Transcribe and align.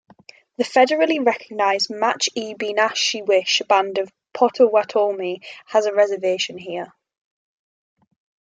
The 0.57 0.63
federally 0.63 1.23
recognized 1.23 1.91
Match-E-Be-Nash-She-Wish 1.91 3.61
Band 3.69 3.99
of 3.99 4.11
Pottowatomi 4.33 5.45
has 5.67 5.85
a 5.85 5.93
reservation 5.93 6.57
here. 6.57 6.91